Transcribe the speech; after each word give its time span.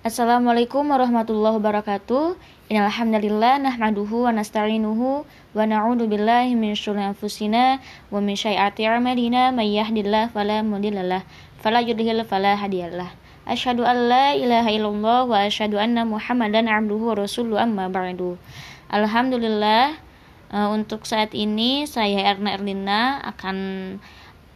Assalamualaikum 0.00 0.88
warahmatullahi 0.88 1.60
wabarakatuh. 1.60 2.32
Innalhamdalillah 2.72 3.60
nahmaduhu 3.60 4.24
wa 4.24 4.32
nasta'inuhu 4.32 5.28
wa 5.28 5.60
na'udzu 5.60 6.08
billahi 6.08 6.56
min 6.56 6.72
syururi 6.72 7.12
anfusina 7.12 7.84
wa 8.08 8.16
min 8.24 8.32
syai'ati 8.32 8.88
a'malina 8.88 9.52
may 9.52 9.76
yahdihillahu 9.76 10.32
fala 10.32 10.64
mudhillalah 10.64 11.20
fala 11.60 11.84
yudhlil 11.84 12.24
fala 12.24 12.56
hadiyalah. 12.56 13.12
Asyhadu 13.44 13.84
an 13.84 14.08
la 14.08 14.32
ilaha 14.32 14.72
illallah 14.72 15.28
wa 15.28 15.44
asyhadu 15.44 15.76
anna 15.76 16.08
Muhammadan 16.08 16.64
abduhu 16.64 17.12
wa 17.12 17.20
rasuluhu 17.20 17.60
amma 17.60 17.92
ba'du. 17.92 18.40
Alhamdulillah 18.88 20.00
uh, 20.48 20.68
untuk 20.72 21.04
saat 21.04 21.36
ini 21.36 21.84
saya 21.84 22.24
Erna 22.24 22.56
Erlina 22.56 23.20
akan 23.36 24.00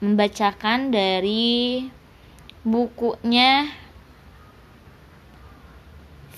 membacakan 0.00 0.88
dari 0.88 1.84
bukunya 2.64 3.83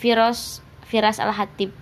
Firos 0.07 0.63
Firas 0.87 1.19
Al-Hatib. 1.19 1.75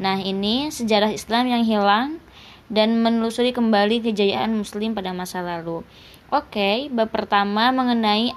Nah, 0.00 0.16
ini 0.16 0.72
sejarah 0.72 1.12
Islam 1.12 1.44
yang 1.44 1.60
hilang 1.60 2.24
dan 2.72 3.04
menelusuri 3.04 3.52
kembali 3.52 4.00
kejayaan 4.00 4.56
muslim 4.56 4.96
pada 4.96 5.12
masa 5.12 5.44
lalu. 5.44 5.84
Oke, 6.32 6.88
bab 6.88 7.12
pertama 7.12 7.68
mengenai 7.76 8.32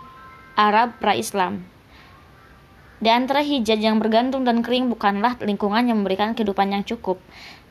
Arab 0.59 0.99
pra-Islam. 0.99 1.63
Di 2.99 3.07
antara 3.07 3.39
hijaz 3.39 3.79
yang 3.79 4.03
bergantung 4.03 4.43
dan 4.43 4.59
kering 4.59 4.91
bukanlah 4.91 5.39
lingkungan 5.39 5.87
yang 5.87 6.03
memberikan 6.03 6.35
kehidupan 6.35 6.75
yang 6.75 6.83
cukup. 6.83 7.23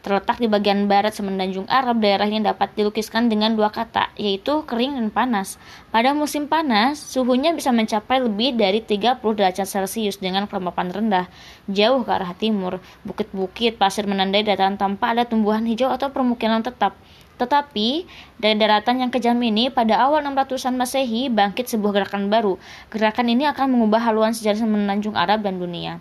Terletak 0.09 0.41
di 0.41 0.49
bagian 0.49 0.89
barat 0.89 1.13
semenanjung 1.13 1.69
Arab, 1.69 2.01
daerah 2.01 2.25
ini 2.25 2.41
dapat 2.41 2.73
dilukiskan 2.73 3.29
dengan 3.29 3.53
dua 3.53 3.69
kata, 3.69 4.09
yaitu 4.17 4.65
kering 4.65 4.97
dan 4.97 5.13
panas. 5.13 5.61
Pada 5.93 6.17
musim 6.17 6.49
panas, 6.49 6.97
suhunya 6.97 7.53
bisa 7.53 7.77
mencapai 7.77 8.25
lebih 8.25 8.57
dari 8.57 8.81
30 8.81 9.21
derajat 9.21 9.69
Celcius 9.69 10.17
dengan 10.17 10.49
kelembapan 10.49 10.97
rendah. 10.97 11.27
Jauh 11.69 12.09
ke 12.09 12.13
arah 12.17 12.33
timur, 12.33 12.81
bukit-bukit 13.05 13.77
pasir 13.77 14.09
menandai 14.09 14.49
dataran 14.49 14.81
tanpa 14.81 15.13
ada 15.13 15.29
tumbuhan 15.29 15.69
hijau 15.69 15.93
atau 15.93 16.09
permukiman 16.09 16.65
tetap. 16.65 16.97
Tetapi, 17.37 18.09
dari 18.41 18.57
daratan 18.57 19.05
yang 19.05 19.13
kejam 19.13 19.37
ini, 19.45 19.69
pada 19.69 20.09
awal 20.09 20.25
600-an 20.25 20.73
Masehi, 20.81 21.29
bangkit 21.29 21.69
sebuah 21.69 22.01
gerakan 22.01 22.33
baru. 22.33 22.57
Gerakan 22.89 23.29
ini 23.29 23.45
akan 23.45 23.77
mengubah 23.77 24.01
haluan 24.09 24.33
sejarah 24.33 24.65
semenanjung 24.65 25.13
Arab 25.13 25.45
dan 25.45 25.61
dunia. 25.61 26.01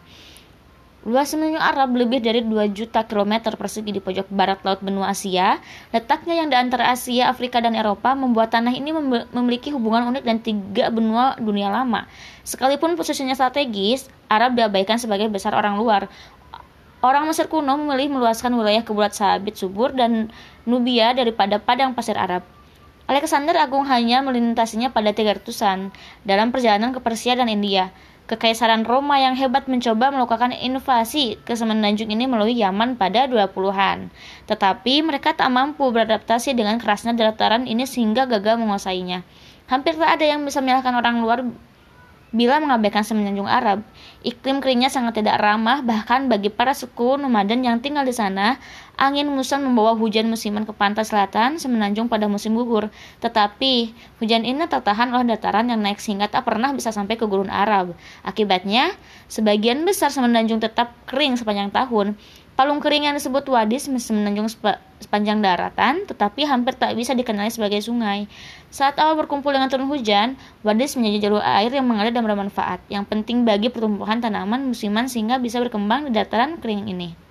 Luas 1.08 1.31
semenanjung 1.31 1.63
Arab 1.63 1.95
lebih 1.95 2.19
dari 2.19 2.44
2 2.44 2.75
juta 2.75 3.08
kilometer 3.08 3.55
persegi 3.55 3.95
di 3.95 4.03
pojok 4.03 4.27
barat 4.27 4.59
laut 4.67 4.83
benua 4.83 5.16
Asia. 5.16 5.55
Letaknya 5.95 6.44
yang 6.44 6.52
di 6.52 6.59
antara 6.59 6.91
Asia, 6.91 7.31
Afrika, 7.31 7.63
dan 7.63 7.80
Eropa 7.80 8.11
membuat 8.11 8.52
tanah 8.52 8.75
ini 8.75 8.91
memiliki 9.31 9.72
hubungan 9.72 10.11
unik 10.11 10.23
dan 10.28 10.44
tiga 10.44 10.91
benua 10.91 11.39
dunia 11.39 11.72
lama. 11.72 12.11
Sekalipun 12.44 13.00
posisinya 13.00 13.31
strategis, 13.39 14.11
Arab 14.28 14.59
diabaikan 14.59 15.00
sebagai 15.00 15.31
besar 15.31 15.55
orang 15.55 15.80
luar. 15.80 16.11
Orang 17.00 17.31
Mesir 17.31 17.47
kuno 17.47 17.80
memilih 17.80 18.11
meluaskan 18.19 18.52
wilayah 18.59 18.83
kebulat 18.83 19.16
sabit 19.16 19.55
subur 19.55 19.95
dan 19.95 20.28
Nubia 20.67 21.16
daripada 21.16 21.55
padang 21.55 21.95
pasir 21.95 22.19
Arab. 22.19 22.44
Alexander 23.08 23.55
Agung 23.55 23.88
hanya 23.88 24.19
melintasinya 24.19 24.91
pada 24.91 25.16
300-an 25.16 25.95
dalam 26.28 26.52
perjalanan 26.52 26.91
ke 26.91 27.00
Persia 27.00 27.39
dan 27.39 27.47
India. 27.47 27.95
Kekaisaran 28.28 28.83
Roma 28.83 29.16
yang 29.23 29.39
hebat 29.39 29.72
mencoba 29.72 30.11
melakukan 30.11 30.52
invasi 30.52 31.39
ke 31.47 31.56
semenanjung 31.56 32.11
ini 32.11 32.28
melalui 32.28 32.59
Yaman 32.59 33.00
pada 33.00 33.23
20-an. 33.23 34.11
Tetapi 34.52 35.00
mereka 35.00 35.31
tak 35.31 35.47
mampu 35.47 35.88
beradaptasi 35.88 36.52
dengan 36.52 36.75
kerasnya 36.75 37.16
dataran 37.16 37.64
ini 37.64 37.88
sehingga 37.88 38.28
gagal 38.28 38.59
menguasainya. 38.59 39.23
Hampir 39.72 39.95
tak 39.95 40.19
ada 40.19 40.28
yang 40.28 40.44
bisa 40.44 40.59
menyalahkan 40.59 40.95
orang 41.00 41.23
luar 41.23 41.39
bila 42.36 42.59
mengabaikan 42.59 43.08
semenanjung 43.08 43.47
Arab. 43.47 43.83
Iklim 44.23 44.59
keringnya 44.59 44.92
sangat 44.92 45.23
tidak 45.23 45.39
ramah 45.39 45.80
bahkan 45.80 46.28
bagi 46.28 46.52
para 46.52 46.75
suku 46.75 47.16
nomaden 47.16 47.64
yang 47.64 47.80
tinggal 47.80 48.03
di 48.03 48.11
sana. 48.11 48.59
Angin 48.97 49.30
muson 49.30 49.61
membawa 49.61 49.94
hujan 49.94 50.28
musiman 50.28 50.66
ke 50.66 50.73
pantai 50.73 51.06
selatan 51.06 51.61
semenanjung 51.61 52.12
pada 52.12 52.25
musim 52.28 52.57
gugur. 52.57 52.90
Tetapi 53.24 53.94
hujan 54.19 54.44
ini 54.44 54.66
tertahan 54.68 55.13
oleh 55.13 55.38
dataran 55.38 55.69
yang 55.72 55.79
naik 55.79 56.01
sehingga 56.01 56.28
tak 56.28 56.50
pernah 56.50 56.74
bisa 56.74 56.91
sampai 56.91 57.16
ke 57.16 57.24
gurun 57.29 57.53
Arab. 57.53 57.96
Akibatnya, 58.25 58.91
sebagian 59.31 59.85
besar 59.88 60.12
semenanjung 60.12 60.59
tetap 60.59 60.97
kering 61.07 61.40
sepanjang 61.40 61.72
tahun. 61.72 62.18
Palung 62.57 62.81
kering 62.81 63.06
yang 63.06 63.16
disebut 63.16 63.46
wadis 63.53 63.85
semenanjung 63.85 64.50
sepanjang 64.97 65.40
daratan, 65.40 66.06
tetapi 66.09 66.46
hampir 66.50 66.74
tak 66.74 66.97
bisa 66.97 67.13
dikenali 67.13 67.53
sebagai 67.53 67.80
sungai. 67.80 68.25
Saat 68.74 68.97
awal 68.97 69.16
berkumpul 69.25 69.53
dengan 69.53 69.69
turun 69.69 69.88
hujan, 69.88 70.35
wadis 70.66 70.97
menjadi 70.97 71.30
jalur 71.30 71.44
air 71.46 71.69
yang 71.69 71.85
mengalir 71.85 72.12
dan 72.13 72.25
bermanfaat, 72.25 72.81
yang 72.90 73.06
penting 73.06 73.46
bagi 73.46 73.69
pertumbuhan 73.69 74.19
tanaman 74.19 74.66
musiman 74.66 75.06
sehingga 75.06 75.38
bisa 75.38 75.62
berkembang 75.62 76.09
di 76.09 76.12
dataran 76.18 76.57
kering 76.57 76.90
ini. 76.90 77.28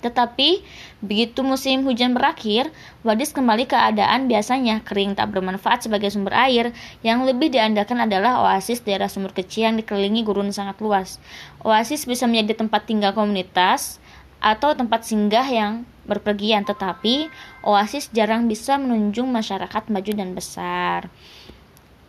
Tetapi, 0.00 0.64
begitu 1.04 1.44
musim 1.44 1.84
hujan 1.84 2.16
berakhir, 2.16 2.72
wadis 3.04 3.36
kembali 3.36 3.68
keadaan 3.68 4.32
biasanya 4.32 4.80
kering 4.80 5.12
tak 5.12 5.28
bermanfaat 5.28 5.84
sebagai 5.84 6.08
sumber 6.08 6.32
air. 6.32 6.72
Yang 7.04 7.32
lebih 7.32 7.52
diandalkan 7.52 8.00
adalah 8.00 8.40
oasis 8.48 8.80
daerah 8.80 9.12
sumur 9.12 9.36
kecil 9.36 9.68
yang 9.68 9.76
dikelilingi 9.76 10.24
gurun 10.24 10.56
sangat 10.56 10.80
luas. 10.80 11.20
Oasis 11.60 12.08
bisa 12.08 12.24
menjadi 12.24 12.64
tempat 12.64 12.88
tinggal 12.88 13.12
komunitas, 13.12 14.00
atau 14.40 14.72
tempat 14.72 15.04
singgah 15.04 15.44
yang 15.44 15.84
berpergian, 16.08 16.64
tetapi 16.64 17.28
oasis 17.62 18.08
jarang 18.10 18.48
bisa 18.48 18.80
menunjung 18.80 19.28
masyarakat 19.28 19.92
maju 19.92 20.12
dan 20.16 20.32
besar. 20.32 21.12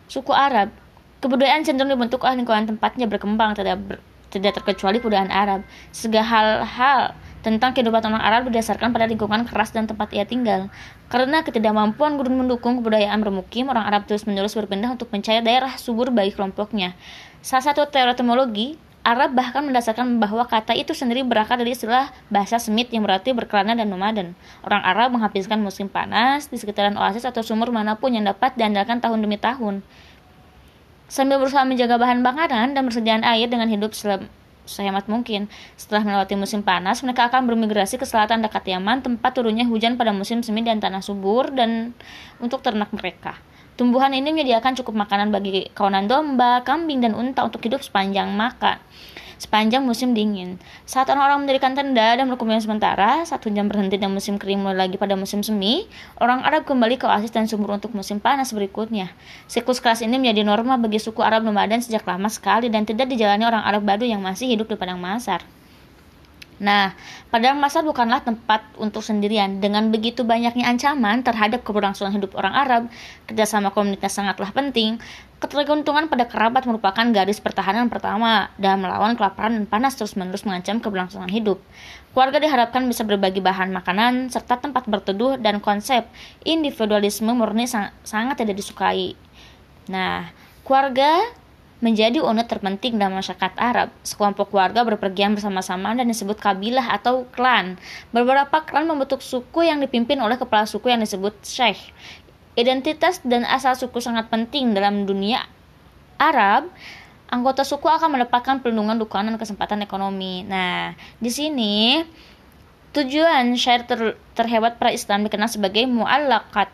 Suku 0.08 0.32
Arab, 0.32 0.72
kebudayaan 1.22 1.62
cenderung 1.62 1.94
dibentuk 1.94 2.24
oleh 2.24 2.40
lingkungan 2.40 2.66
tempatnya 2.66 3.06
berkembang, 3.06 3.54
tidak 3.54 3.78
ber, 3.78 3.96
tidak 4.32 4.58
terkecuali 4.58 4.98
kebudayaan 4.98 5.30
Arab. 5.30 5.60
Segala 5.92 6.26
hal-hal 6.26 7.00
tentang 7.44 7.76
kehidupan 7.76 8.00
orang 8.00 8.22
Arab 8.22 8.48
berdasarkan 8.48 8.94
pada 8.94 9.04
lingkungan 9.04 9.44
keras 9.44 9.74
dan 9.74 9.84
tempat 9.84 10.10
ia 10.16 10.24
tinggal. 10.24 10.72
Karena 11.12 11.44
ketidakmampuan 11.44 12.16
gurun 12.16 12.40
mendukung 12.40 12.80
kebudayaan 12.80 13.20
bermukim, 13.20 13.68
orang 13.68 13.84
Arab 13.84 14.08
terus-menerus 14.08 14.56
berpindah 14.56 14.96
untuk 14.96 15.12
mencari 15.12 15.44
daerah 15.44 15.76
subur 15.76 16.08
bagi 16.08 16.32
kelompoknya. 16.32 16.96
Salah 17.44 17.70
satu 17.70 17.84
teori 17.90 18.14
etimologi 18.14 18.78
Arab 19.02 19.34
bahkan 19.34 19.66
mendasarkan 19.66 20.22
bahwa 20.22 20.46
kata 20.46 20.78
itu 20.78 20.94
sendiri 20.94 21.26
berakar 21.26 21.58
dari 21.58 21.74
istilah 21.74 22.14
bahasa 22.30 22.62
Semit 22.62 22.86
yang 22.94 23.02
berarti 23.02 23.34
berkelana 23.34 23.74
dan 23.74 23.90
nomaden. 23.90 24.38
Orang 24.62 24.78
Arab 24.78 25.18
menghabiskan 25.18 25.58
musim 25.58 25.90
panas 25.90 26.46
di 26.46 26.54
sekitaran 26.54 26.94
oasis 26.94 27.26
atau 27.26 27.42
sumur 27.42 27.74
mana 27.74 27.98
pun 27.98 28.14
yang 28.14 28.22
dapat 28.22 28.54
diandalkan 28.54 29.02
tahun 29.02 29.26
demi 29.26 29.42
tahun. 29.42 29.82
Sambil 31.10 31.42
berusaha 31.42 31.66
menjaga 31.66 31.98
bahan 31.98 32.22
makanan 32.22 32.78
dan 32.78 32.82
persediaan 32.86 33.26
air 33.26 33.50
dengan 33.50 33.66
hidup 33.66 33.90
sehemat 34.70 35.10
mungkin. 35.10 35.50
Setelah 35.74 36.06
melewati 36.06 36.38
musim 36.38 36.62
panas, 36.62 37.02
mereka 37.02 37.26
akan 37.26 37.50
bermigrasi 37.50 37.98
ke 37.98 38.06
selatan 38.06 38.46
dekat 38.46 38.70
Yaman, 38.70 39.02
tempat 39.02 39.34
turunnya 39.34 39.66
hujan 39.66 39.98
pada 39.98 40.14
musim 40.14 40.46
semi 40.46 40.62
dan 40.62 40.78
tanah 40.78 41.02
subur 41.02 41.50
dan 41.50 41.90
untuk 42.38 42.62
ternak 42.62 42.94
mereka. 42.94 43.34
Tumbuhan 43.74 44.12
ini 44.12 44.30
menyediakan 44.30 44.76
cukup 44.78 44.94
makanan 45.06 45.32
bagi 45.32 45.72
kawanan 45.72 46.06
domba, 46.06 46.60
kambing, 46.62 47.00
dan 47.00 47.16
unta 47.16 47.40
untuk 47.42 47.64
hidup 47.64 47.80
sepanjang 47.80 48.32
makan 48.36 48.76
sepanjang 49.42 49.82
musim 49.82 50.14
dingin. 50.14 50.62
Saat 50.86 51.10
orang-orang 51.10 51.42
mendirikan 51.42 51.74
tenda 51.74 52.14
dan 52.14 52.30
berkumpul 52.30 52.54
sementara, 52.62 53.26
satu 53.26 53.50
jam 53.50 53.66
berhenti 53.66 53.98
dan 53.98 54.14
musim 54.14 54.38
kering 54.38 54.62
mulai 54.62 54.86
lagi 54.86 54.94
pada 54.94 55.18
musim 55.18 55.42
semi, 55.42 55.90
orang 56.22 56.46
Arab 56.46 56.62
kembali 56.62 56.94
ke 56.94 57.10
oasis 57.10 57.34
dan 57.34 57.50
sumur 57.50 57.74
untuk 57.74 57.90
musim 57.90 58.22
panas 58.22 58.54
berikutnya. 58.54 59.10
Siklus 59.50 59.82
keras 59.82 59.98
ini 60.06 60.14
menjadi 60.22 60.46
norma 60.46 60.78
bagi 60.78 61.02
suku 61.02 61.18
Arab 61.26 61.42
nomaden 61.42 61.82
sejak 61.82 62.06
lama 62.06 62.30
sekali 62.30 62.70
dan 62.70 62.86
tidak 62.86 63.10
dijalani 63.10 63.42
orang 63.42 63.66
Arab 63.66 63.82
Badu 63.82 64.06
yang 64.06 64.22
masih 64.22 64.46
hidup 64.46 64.70
di 64.70 64.78
padang 64.78 65.02
masar. 65.02 65.42
Nah, 66.62 66.94
padang 67.34 67.58
masar 67.58 67.82
bukanlah 67.82 68.22
tempat 68.22 68.62
untuk 68.78 69.02
sendirian. 69.02 69.58
Dengan 69.58 69.90
begitu 69.90 70.22
banyaknya 70.22 70.70
ancaman 70.70 71.26
terhadap 71.26 71.66
keberlangsungan 71.66 72.14
hidup 72.14 72.38
orang 72.38 72.54
Arab, 72.54 72.82
kerjasama 73.26 73.74
komunitas 73.74 74.14
sangatlah 74.14 74.54
penting. 74.54 75.02
Ketergantungan 75.42 76.06
pada 76.06 76.30
kerabat 76.30 76.62
merupakan 76.70 77.02
garis 77.10 77.42
pertahanan 77.42 77.90
pertama 77.90 78.54
dalam 78.62 78.86
melawan 78.86 79.18
kelaparan 79.18 79.58
dan 79.58 79.66
panas 79.66 79.98
terus-menerus 79.98 80.46
mengancam 80.46 80.78
keberlangsungan 80.78 81.34
hidup. 81.34 81.58
Keluarga 82.14 82.38
diharapkan 82.38 82.86
bisa 82.86 83.02
berbagi 83.02 83.42
bahan 83.42 83.74
makanan 83.74 84.30
serta 84.30 84.62
tempat 84.62 84.86
berteduh 84.86 85.42
dan 85.42 85.58
konsep 85.58 86.06
individualisme 86.46 87.34
murni 87.34 87.66
sangat 88.06 88.38
tidak 88.38 88.54
disukai. 88.54 89.18
Nah, 89.90 90.30
keluarga 90.62 91.26
menjadi 91.82 92.22
unit 92.22 92.46
terpenting 92.46 92.94
dalam 92.94 93.18
masyarakat 93.18 93.58
Arab. 93.58 93.90
Sekelompok 94.06 94.54
keluarga 94.54 94.86
berpergian 94.86 95.34
bersama-sama 95.34 95.92
dan 95.98 96.06
disebut 96.06 96.38
kabilah 96.38 96.94
atau 96.94 97.26
klan. 97.34 97.74
Beberapa 98.14 98.62
klan 98.62 98.86
membentuk 98.86 99.18
suku 99.18 99.66
yang 99.66 99.82
dipimpin 99.82 100.22
oleh 100.22 100.38
kepala 100.38 100.64
suku 100.64 100.94
yang 100.94 101.02
disebut 101.02 101.34
syekh. 101.42 101.90
Identitas 102.54 103.18
dan 103.26 103.42
asal 103.42 103.74
suku 103.74 103.98
sangat 103.98 104.30
penting 104.30 104.72
dalam 104.72 105.02
dunia 105.04 105.42
Arab. 106.22 106.70
Anggota 107.26 107.66
suku 107.66 107.90
akan 107.90 108.14
mendapatkan 108.14 108.62
perlindungan 108.62 109.02
dukungan 109.02 109.34
dan 109.34 109.36
kesempatan 109.42 109.82
ekonomi. 109.82 110.46
Nah, 110.46 110.94
di 111.18 111.32
sini 111.34 111.98
tujuan 112.92 113.56
syair 113.58 113.88
ter 113.88 114.14
terhebat 114.36 114.76
pra 114.78 114.92
Islam 114.94 115.26
dikenal 115.26 115.48
sebagai 115.50 115.82
mu'allakat. 115.88 116.68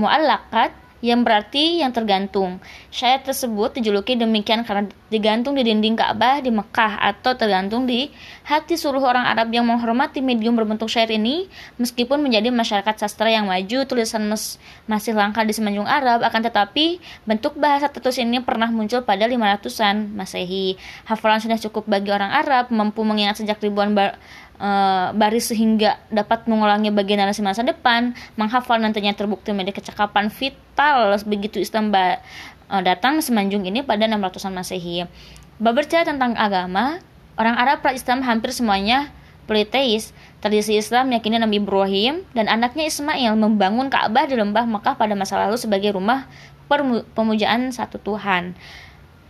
Mu'allakat 0.00 0.85
yang 1.06 1.22
berarti 1.22 1.86
yang 1.86 1.94
tergantung. 1.94 2.58
Syair 2.90 3.22
tersebut 3.22 3.78
dijuluki 3.78 4.18
demikian 4.18 4.66
karena 4.66 4.90
digantung 5.06 5.54
di 5.54 5.62
dinding 5.62 5.94
Ka'bah 5.94 6.42
di 6.42 6.50
Mekah 6.50 6.98
atau 6.98 7.38
tergantung 7.38 7.86
di 7.86 8.10
hati 8.42 8.74
seluruh 8.74 9.06
orang 9.06 9.22
Arab 9.22 9.54
yang 9.54 9.62
menghormati 9.62 10.18
medium 10.18 10.58
berbentuk 10.58 10.90
syair 10.90 11.14
ini. 11.14 11.46
Meskipun 11.78 12.18
menjadi 12.18 12.50
masyarakat 12.50 13.06
sastra 13.06 13.30
yang 13.30 13.46
maju, 13.46 13.86
tulisan 13.86 14.26
mes 14.26 14.58
masih 14.90 15.14
langka 15.14 15.46
di 15.46 15.54
semenanjung 15.54 15.86
Arab, 15.86 16.26
akan 16.26 16.40
tetapi 16.50 16.98
bentuk 17.22 17.54
bahasa 17.54 17.86
tertulis 17.86 18.18
ini 18.18 18.42
pernah 18.42 18.66
muncul 18.66 19.06
pada 19.06 19.30
500-an 19.30 20.10
Masehi. 20.18 20.74
Hafalan 21.06 21.38
sudah 21.38 21.58
cukup 21.62 21.86
bagi 21.86 22.10
orang 22.10 22.34
Arab, 22.34 22.74
mampu 22.74 23.06
mengingat 23.06 23.38
sejak 23.38 23.62
ribuan 23.62 23.94
uh, 24.60 25.12
baris 25.16 25.52
sehingga 25.52 26.00
dapat 26.08 26.48
mengulangi 26.48 26.92
bagian 26.92 27.22
narasi 27.22 27.40
masa 27.44 27.62
depan, 27.64 28.12
menghafal 28.34 28.80
nantinya 28.80 29.12
terbukti 29.12 29.52
menjadi 29.52 29.80
kecakapan 29.80 30.28
vital 30.28 31.16
begitu 31.24 31.60
Islam 31.60 31.92
uh, 31.92 32.82
datang 32.82 33.20
semenanjung 33.22 33.64
ini 33.68 33.84
pada 33.84 34.04
600-an 34.08 34.52
Masehi. 34.52 35.06
Berbicara 35.56 36.04
tentang 36.04 36.36
agama, 36.36 37.00
orang 37.40 37.56
Arab 37.56 37.80
pra-Islam 37.80 38.20
hampir 38.24 38.52
semuanya 38.52 39.08
politeis. 39.48 40.12
Tradisi 40.42 40.76
Islam 40.76 41.08
meyakini 41.08 41.40
Nabi 41.40 41.62
Ibrahim 41.62 42.26
dan 42.36 42.50
anaknya 42.50 42.84
Ismail 42.86 43.32
membangun 43.38 43.88
Ka'bah 43.88 44.28
di 44.28 44.36
lembah 44.36 44.68
Mekah 44.68 44.94
pada 44.98 45.16
masa 45.16 45.40
lalu 45.40 45.56
sebagai 45.56 45.96
rumah 45.96 46.28
pemujaan 47.14 47.70
satu 47.70 47.96
Tuhan. 48.02 48.58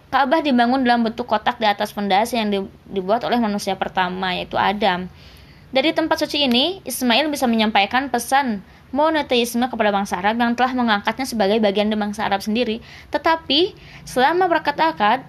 Ka'bah 0.07 0.41
dibangun 0.41 0.87
dalam 0.87 1.03
bentuk 1.03 1.27
kotak 1.27 1.59
di 1.59 1.67
atas 1.67 1.91
fondasi 1.91 2.39
yang 2.39 2.71
dibuat 2.87 3.27
oleh 3.27 3.43
manusia 3.43 3.75
pertama 3.75 4.33
yaitu 4.33 4.55
Adam. 4.55 5.11
Dari 5.75 5.91
tempat 5.93 6.23
suci 6.23 6.47
ini, 6.47 6.79
Ismail 6.87 7.27
bisa 7.29 7.45
menyampaikan 7.51 8.09
pesan 8.09 8.63
monoteisme 8.95 9.67
kepada 9.67 9.91
bangsa 9.91 10.23
Arab 10.23 10.39
yang 10.39 10.55
telah 10.55 10.73
mengangkatnya 10.73 11.27
sebagai 11.27 11.59
bagian 11.59 11.91
dari 11.91 11.99
bangsa 11.99 12.25
Arab 12.25 12.41
sendiri. 12.41 12.79
Tetapi 13.11 13.75
selama 14.07 14.47
berkata-kata, 14.47 15.27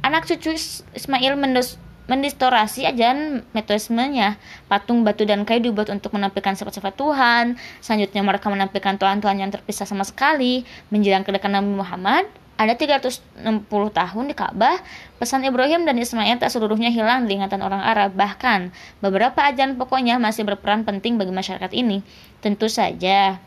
anak 0.00 0.24
cucu 0.24 0.56
Ismail 0.96 1.36
mendes 1.36 1.76
mendistorasi 2.08 2.88
ajaran 2.88 3.44
metodismenya. 3.52 4.40
Patung 4.66 5.04
batu 5.04 5.28
dan 5.28 5.44
kayu 5.44 5.70
dibuat 5.70 5.92
untuk 5.92 6.16
menampilkan 6.16 6.56
sifat-sifat 6.56 6.96
Tuhan. 6.96 7.60
Selanjutnya 7.84 8.24
mereka 8.24 8.48
menampilkan 8.48 8.96
Tuhan-Tuhan 8.96 9.36
yang 9.44 9.52
terpisah 9.52 9.84
sama 9.84 10.08
sekali. 10.08 10.64
Menjelang 10.88 11.22
kedatangan 11.22 11.60
Nabi 11.60 11.72
Muhammad, 11.76 12.24
ada 12.58 12.74
360 12.74 13.70
tahun 13.70 14.24
di 14.26 14.34
Ka'bah, 14.34 14.82
pesan 15.22 15.46
Ibrahim 15.46 15.86
dan 15.86 15.94
Ismail 15.94 16.42
tak 16.42 16.50
seluruhnya 16.50 16.90
hilang 16.90 17.30
di 17.30 17.38
ingatan 17.38 17.62
orang 17.62 17.78
Arab. 17.78 18.18
Bahkan, 18.18 18.74
beberapa 18.98 19.46
ajaran 19.46 19.78
pokoknya 19.78 20.18
masih 20.18 20.42
berperan 20.42 20.82
penting 20.82 21.22
bagi 21.22 21.30
masyarakat 21.30 21.70
ini. 21.70 22.02
Tentu 22.42 22.66
saja, 22.66 23.38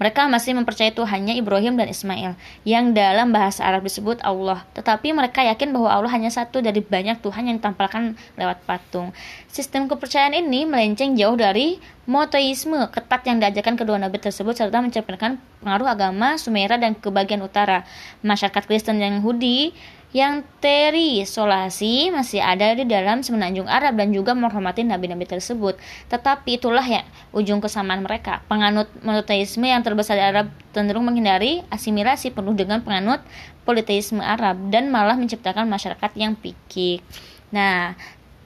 mereka 0.00 0.24
masih 0.32 0.56
mempercayai 0.56 0.96
Tuhannya 0.96 1.36
Ibrahim 1.36 1.76
dan 1.76 1.92
Ismail, 1.92 2.32
yang 2.64 2.96
dalam 2.96 3.36
bahasa 3.36 3.68
Arab 3.68 3.84
disebut 3.84 4.16
Allah. 4.24 4.64
Tetapi 4.72 5.12
mereka 5.12 5.44
yakin 5.44 5.76
bahwa 5.76 5.92
Allah 5.92 6.08
hanya 6.16 6.32
satu 6.32 6.64
dari 6.64 6.80
banyak 6.80 7.20
Tuhan 7.20 7.52
yang 7.52 7.60
ditampilkan 7.60 8.16
lewat 8.40 8.64
patung. 8.64 9.12
Sistem 9.52 9.92
kepercayaan 9.92 10.32
ini 10.32 10.64
melenceng 10.64 11.20
jauh 11.20 11.36
dari 11.36 11.76
monoteisme 12.08 12.88
ketat 12.88 13.28
yang 13.28 13.44
diajarkan 13.44 13.76
kedua 13.76 14.00
nabi 14.00 14.16
tersebut 14.16 14.56
serta 14.56 14.80
mencerminkan 14.80 15.36
pengaruh 15.60 15.92
agama 15.92 16.40
Sumeria 16.40 16.80
dan 16.80 16.96
ke 16.96 17.12
bagian 17.12 17.44
utara. 17.44 17.84
Masyarakat 18.24 18.64
Kristen 18.64 19.04
dan 19.04 19.20
Yahudi 19.20 19.76
yang 20.10 20.42
terisolasi 20.58 22.10
masih 22.10 22.42
ada 22.42 22.74
di 22.74 22.82
dalam 22.82 23.22
semenanjung 23.22 23.70
Arab 23.70 23.94
dan 23.94 24.10
juga 24.10 24.34
menghormati 24.34 24.82
nabi-nabi 24.82 25.22
tersebut. 25.22 25.78
Tetapi 26.10 26.58
itulah 26.58 26.82
ya 26.82 27.06
ujung 27.30 27.62
kesamaan 27.62 28.02
mereka. 28.02 28.42
Penganut 28.50 28.90
monoteisme 29.06 29.70
yang 29.70 29.86
terbesar 29.86 30.18
di 30.18 30.24
Arab 30.26 30.50
cenderung 30.74 31.06
menghindari 31.06 31.62
asimilasi 31.70 32.34
penuh 32.34 32.58
dengan 32.58 32.82
penganut 32.82 33.22
politeisme 33.62 34.18
Arab 34.18 34.58
dan 34.74 34.90
malah 34.90 35.14
menciptakan 35.14 35.70
masyarakat 35.70 36.10
yang 36.18 36.34
pikik. 36.34 37.06
Nah, 37.54 37.94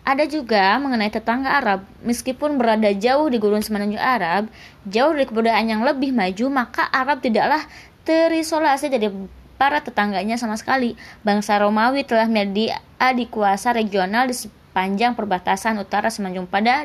ada 0.05 0.29
juga 0.29 0.77
mengenai 0.77 1.09
tetangga 1.09 1.49
Arab, 1.49 1.81
meskipun 2.05 2.61
berada 2.61 2.93
jauh 2.93 3.25
di 3.33 3.41
gurun 3.41 3.65
semenanjung 3.65 4.05
Arab, 4.05 4.53
jauh 4.85 5.17
dari 5.17 5.25
kebudayaan 5.25 5.65
yang 5.65 5.81
lebih 5.81 6.13
maju, 6.13 6.53
maka 6.53 6.85
Arab 6.93 7.25
tidaklah 7.25 7.65
terisolasi 8.05 8.93
dari 8.93 9.09
para 9.57 9.81
tetangganya 9.83 10.37
sama 10.37 10.59
sekali. 10.59 10.99
Bangsa 11.23 11.59
Romawi 11.59 12.03
telah 12.07 12.27
menjadi 12.27 12.79
adikuasa 12.99 13.75
regional 13.75 14.31
di 14.31 14.37
sepanjang 14.75 15.15
perbatasan 15.15 15.79
utara 15.79 16.11
semenanjung 16.11 16.51
pada 16.51 16.83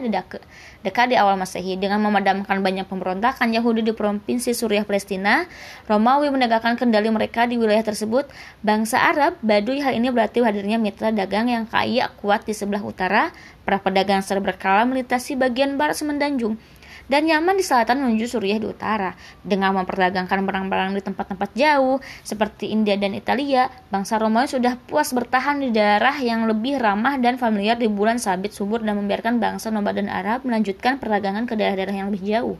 dekat 0.86 1.06
di 1.10 1.18
awal 1.18 1.42
Masehi 1.42 1.74
dengan 1.74 1.98
memadamkan 2.06 2.62
banyak 2.62 2.86
pemberontakan 2.86 3.50
Yahudi 3.50 3.81
di 3.81 3.98
provinsi 3.98 4.54
Suriah 4.54 4.86
Palestina. 4.86 5.50
Romawi 5.89 6.30
menegakkan 6.30 6.77
kendali 6.77 7.10
mereka 7.10 7.50
di 7.50 7.57
wilayah 7.57 7.81
tersebut. 7.81 8.30
Bangsa 8.62 9.01
Arab, 9.01 9.42
Baduy 9.42 9.81
hal 9.81 9.98
ini 9.98 10.13
berarti 10.13 10.45
hadirnya 10.45 10.77
mitra 10.77 11.10
dagang 11.10 11.50
yang 11.50 11.66
kaya 11.66 12.13
kuat 12.21 12.45
di 12.45 12.54
sebelah 12.54 12.86
utara. 12.86 13.33
Para 13.66 13.81
pedagang 13.81 14.21
secara 14.21 14.42
berkala 14.42 14.86
melintasi 14.86 15.33
bagian 15.33 15.74
barat 15.74 15.98
semenanjung 15.98 16.62
dan 17.09 17.25
Yaman 17.25 17.57
di 17.57 17.65
selatan 17.65 18.06
menuju 18.06 18.29
Suriah 18.29 18.61
di 18.61 18.69
utara. 18.69 19.17
Dengan 19.41 19.73
memperdagangkan 19.81 20.45
barang-barang 20.45 20.94
di 20.94 21.01
tempat-tempat 21.01 21.50
jauh 21.57 21.97
seperti 22.21 22.69
India 22.69 22.95
dan 22.95 23.17
Italia, 23.17 23.67
bangsa 23.89 24.21
Romawi 24.21 24.45
sudah 24.45 24.77
puas 24.77 25.09
bertahan 25.11 25.57
di 25.59 25.73
daerah 25.73 26.13
yang 26.21 26.45
lebih 26.45 26.77
ramah 26.77 27.17
dan 27.17 27.41
familiar 27.41 27.75
di 27.75 27.89
bulan 27.89 28.21
sabit 28.21 28.53
subur 28.53 28.85
dan 28.85 28.95
membiarkan 28.95 29.41
bangsa 29.41 29.73
nomaden 29.73 30.07
Arab 30.07 30.45
melanjutkan 30.45 31.01
perdagangan 31.01 31.50
ke 31.50 31.57
daerah-daerah 31.57 31.95
yang 31.97 32.07
lebih 32.13 32.23
jauh. 32.23 32.57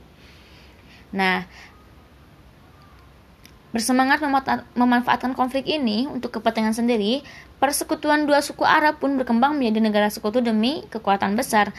Nah, 1.14 1.46
Bersemangat 3.70 4.18
memanfaatkan 4.74 5.38
konflik 5.38 5.70
ini 5.70 6.10
untuk 6.10 6.34
kepentingan 6.34 6.74
sendiri, 6.74 7.22
persekutuan 7.62 8.26
dua 8.26 8.42
suku 8.42 8.66
Arab 8.66 8.98
pun 8.98 9.14
berkembang 9.14 9.62
menjadi 9.62 9.80
negara 9.86 10.10
sekutu 10.10 10.42
demi 10.42 10.82
kekuatan 10.90 11.38
besar 11.38 11.70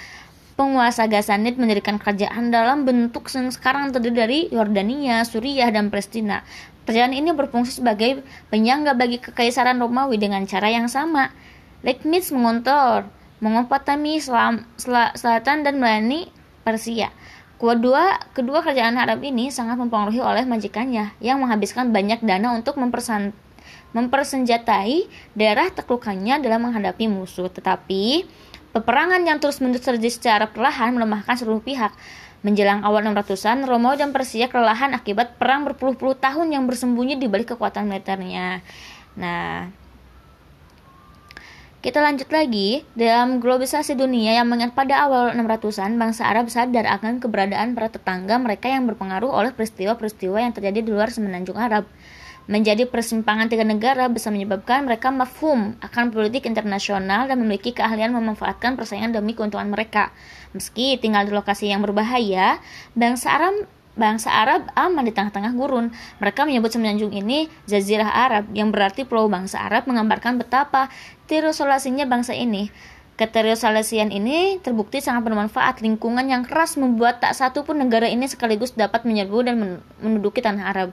penguasa 0.61 1.09
Gasanid 1.09 1.57
mendirikan 1.57 1.97
kerajaan 1.97 2.53
dalam 2.53 2.85
bentuk 2.85 3.33
yang 3.33 3.49
sekarang 3.49 3.97
terdiri 3.97 4.13
dari 4.13 4.39
Yordania, 4.53 5.25
Suriah, 5.25 5.73
dan 5.73 5.89
Palestina. 5.89 6.45
Kerajaan 6.85 7.17
ini 7.17 7.33
berfungsi 7.33 7.81
sebagai 7.81 8.21
penyangga 8.53 8.93
bagi 8.93 9.17
kekaisaran 9.25 9.81
Romawi 9.81 10.21
dengan 10.21 10.45
cara 10.45 10.69
yang 10.69 10.85
sama. 10.85 11.33
Leibniz 11.81 12.29
mengontrol 12.29 13.09
mengompatami 13.41 14.21
Selam, 14.21 14.69
sel 14.77 14.93
Selatan 15.17 15.65
dan 15.65 15.81
melayani 15.81 16.29
Persia. 16.61 17.09
Kedua, 17.57 18.21
kedua 18.37 18.61
kerajaan 18.61 19.01
Arab 19.01 19.25
ini 19.25 19.49
sangat 19.49 19.81
mempengaruhi 19.81 20.21
oleh 20.21 20.45
majikannya 20.45 21.17
yang 21.25 21.41
menghabiskan 21.41 21.89
banyak 21.89 22.21
dana 22.21 22.53
untuk 22.53 22.77
mempersenjatai 23.97 25.09
daerah 25.33 25.73
taklukannya 25.73 26.37
dalam 26.45 26.69
menghadapi 26.69 27.09
musuh. 27.09 27.49
Tetapi 27.49 28.29
Peperangan 28.71 29.27
yang 29.27 29.43
terus-menerus 29.43 29.83
terjadi 29.83 30.11
secara 30.11 30.47
perlahan 30.47 30.95
melemahkan 30.95 31.35
seluruh 31.35 31.59
pihak. 31.59 31.91
Menjelang 32.41 32.87
awal 32.87 33.05
600-an, 33.05 33.69
Romawi 33.69 34.01
dan 34.01 34.15
Persia 34.17 34.49
kelelahan 34.49 34.97
akibat 34.97 35.37
perang 35.37 35.67
berpuluh-puluh 35.67 36.17
tahun 36.17 36.55
yang 36.55 36.65
bersembunyi 36.65 37.21
di 37.21 37.29
balik 37.29 37.53
kekuatan 37.53 37.91
militernya. 37.91 38.65
Nah, 39.19 39.69
kita 41.81 42.01
lanjut 42.05 42.29
lagi, 42.29 42.85
dalam 42.93 43.41
globalisasi 43.41 43.97
dunia 43.97 44.37
yang 44.37 44.49
mengingat 44.49 44.77
pada 44.77 45.05
awal 45.05 45.33
600-an, 45.33 45.97
bangsa 45.97 46.29
Arab 46.29 46.53
sadar 46.53 46.85
akan 46.85 47.25
keberadaan 47.25 47.73
para 47.73 47.89
tetangga 47.89 48.37
mereka 48.37 48.69
yang 48.69 48.85
berpengaruh 48.85 49.29
oleh 49.29 49.53
peristiwa-peristiwa 49.57 50.45
yang 50.45 50.53
terjadi 50.53 50.85
di 50.85 50.91
luar 50.93 51.09
semenanjung 51.09 51.57
Arab 51.57 51.89
menjadi 52.51 52.83
persimpangan 52.91 53.47
tiga 53.47 53.63
negara 53.63 54.11
bisa 54.11 54.27
menyebabkan 54.35 54.83
mereka 54.83 55.15
mafhum 55.15 55.79
akan 55.79 56.11
politik 56.11 56.51
internasional 56.51 57.31
dan 57.31 57.39
memiliki 57.39 57.71
keahlian 57.71 58.11
memanfaatkan 58.11 58.75
persaingan 58.75 59.15
demi 59.15 59.39
keuntungan 59.39 59.71
mereka. 59.71 60.11
Meski 60.51 60.99
tinggal 60.99 61.31
di 61.31 61.33
lokasi 61.33 61.71
yang 61.71 61.87
berbahaya, 61.87 62.59
bangsa 62.99 63.39
Arab 63.39 63.71
bangsa 63.95 64.33
Arab 64.33 64.71
aman 64.75 65.07
di 65.07 65.15
tengah-tengah 65.15 65.53
gurun. 65.55 65.95
Mereka 66.19 66.43
menyebut 66.49 66.75
semenanjung 66.75 67.15
ini 67.15 67.47
Jazirah 67.71 68.11
Arab, 68.11 68.51
yang 68.51 68.75
berarti 68.75 69.07
pulau 69.07 69.31
bangsa 69.31 69.63
Arab 69.63 69.87
menggambarkan 69.87 70.43
betapa 70.43 70.91
terisolasinya 71.31 72.09
bangsa 72.09 72.35
ini. 72.35 72.73
Keterisolasian 73.21 74.09
ini 74.09 74.57
terbukti 74.65 75.05
sangat 75.05 75.29
bermanfaat. 75.29 75.85
Lingkungan 75.85 76.25
yang 76.25 76.41
keras 76.49 76.81
membuat 76.81 77.21
tak 77.21 77.37
satu 77.37 77.69
pun 77.69 77.77
negara 77.77 78.09
ini 78.09 78.25
sekaligus 78.25 78.73
dapat 78.73 79.05
menyerbu 79.05 79.45
dan 79.45 79.85
menduduki 80.01 80.41
tanah 80.41 80.65
Arab. 80.73 80.89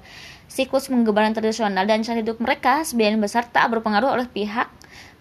Siklus 0.51 0.91
penggebaran 0.91 1.31
tradisional 1.31 1.87
dan 1.87 2.03
cara 2.03 2.19
hidup 2.19 2.43
mereka 2.43 2.83
sebagian 2.83 3.23
besar 3.23 3.47
tak 3.47 3.71
berpengaruh 3.71 4.11
oleh 4.11 4.27
pihak 4.27 4.67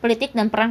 politik, 0.01 0.37
dan 0.37 0.53
perang 0.53 0.71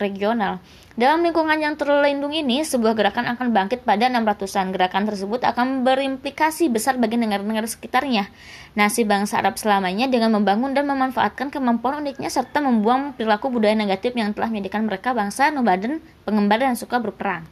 regional. 0.00 0.58
Dalam 0.92 1.24
lingkungan 1.24 1.56
yang 1.56 1.72
terlindung 1.80 2.36
ini, 2.36 2.60
sebuah 2.60 2.92
gerakan 2.92 3.24
akan 3.32 3.56
bangkit 3.56 3.80
pada 3.80 4.12
600-an. 4.12 4.76
Gerakan 4.76 5.08
tersebut 5.08 5.40
akan 5.40 5.88
berimplikasi 5.88 6.68
besar 6.68 7.00
bagi 7.00 7.16
negara-negara 7.16 7.64
sekitarnya. 7.64 8.28
Nasib 8.76 9.08
bangsa 9.08 9.40
Arab 9.40 9.56
selamanya 9.56 10.04
dengan 10.12 10.36
membangun 10.36 10.76
dan 10.76 10.84
memanfaatkan 10.84 11.48
kemampuan 11.48 12.04
uniknya 12.04 12.28
serta 12.28 12.60
membuang 12.60 13.16
perilaku 13.16 13.48
budaya 13.48 13.72
negatif 13.72 14.12
yang 14.12 14.36
telah 14.36 14.52
menjadikan 14.52 14.84
mereka 14.84 15.16
bangsa 15.16 15.48
nomaden, 15.48 16.04
pengembar 16.28 16.60
dan 16.60 16.76
suka 16.76 17.00
berperang. 17.00 17.48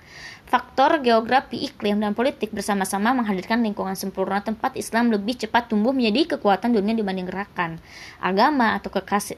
Faktor 0.50 0.98
geografi, 0.98 1.62
iklim, 1.62 2.02
dan 2.02 2.10
politik 2.10 2.50
bersama-sama 2.50 3.14
menghadirkan 3.14 3.62
lingkungan 3.62 3.94
sempurna 3.94 4.42
tempat 4.42 4.74
Islam 4.74 5.14
lebih 5.14 5.38
cepat 5.38 5.70
tumbuh 5.70 5.94
menjadi 5.94 6.34
kekuatan 6.34 6.74
dunia 6.74 6.90
dibanding 6.98 7.30
gerakan 7.30 7.78
agama 8.18 8.74
atau 8.74 8.90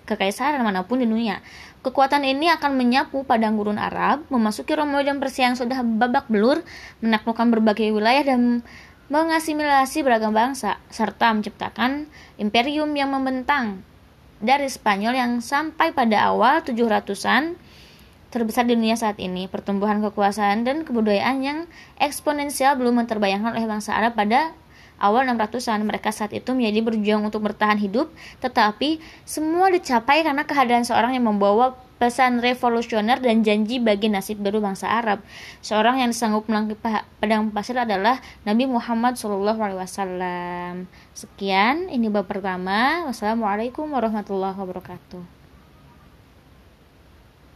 kekaisaran 0.08 0.64
mana 0.64 0.88
pun 0.88 1.04
di 1.04 1.06
dunia. 1.06 1.44
Kekuatan 1.84 2.24
ini 2.24 2.48
akan 2.48 2.80
menyapu 2.80 3.28
padang 3.28 3.60
gurun 3.60 3.76
Arab, 3.76 3.91
memasuki 4.28 4.72
Romawi 4.72 5.08
dan 5.08 5.20
Persia 5.20 5.48
yang 5.48 5.58
sudah 5.58 5.84
babak 5.84 6.26
belur, 6.32 6.64
menaklukkan 7.04 7.52
berbagai 7.52 7.92
wilayah 7.92 8.34
dan 8.34 8.64
mengasimilasi 9.12 10.00
beragam 10.00 10.32
bangsa, 10.32 10.80
serta 10.88 11.36
menciptakan 11.36 12.08
imperium 12.40 12.96
yang 12.96 13.12
membentang 13.12 13.84
dari 14.42 14.66
Spanyol 14.66 15.14
yang 15.14 15.32
sampai 15.44 15.92
pada 15.92 16.32
awal 16.32 16.64
700-an 16.64 17.54
terbesar 18.32 18.64
di 18.64 18.74
dunia 18.74 18.96
saat 18.96 19.20
ini. 19.20 19.46
Pertumbuhan 19.46 20.00
kekuasaan 20.00 20.64
dan 20.64 20.88
kebudayaan 20.88 21.44
yang 21.44 21.58
eksponensial 22.00 22.74
belum 22.80 23.04
terbayangkan 23.04 23.52
oleh 23.52 23.68
bangsa 23.68 23.92
Arab 23.92 24.16
pada 24.16 24.56
awal 25.02 25.26
600-an. 25.26 25.82
Mereka 25.82 26.14
saat 26.14 26.30
itu 26.30 26.54
menjadi 26.54 26.80
berjuang 26.86 27.26
untuk 27.26 27.42
bertahan 27.42 27.82
hidup, 27.82 28.08
tetapi 28.38 29.02
semua 29.26 29.68
dicapai 29.74 30.22
karena 30.22 30.46
kehadiran 30.46 30.86
seorang 30.86 31.18
yang 31.18 31.26
membawa 31.26 31.74
pesan 32.02 32.42
revolusioner 32.42 33.22
dan 33.22 33.46
janji 33.46 33.78
bagi 33.78 34.10
nasib 34.10 34.42
baru 34.42 34.58
bangsa 34.58 34.90
Arab. 34.90 35.22
Seorang 35.62 36.02
yang 36.02 36.10
disanggup 36.10 36.50
melangkah 36.50 37.06
padang 37.22 37.54
pasir 37.54 37.78
adalah 37.78 38.18
Nabi 38.42 38.66
Muhammad 38.66 39.14
SAW. 39.14 39.46
Sekian, 41.14 41.86
ini 41.90 42.10
bab 42.10 42.26
pertama. 42.26 43.06
Wassalamualaikum 43.06 43.86
warahmatullahi 43.86 44.58
wabarakatuh. 44.58 45.41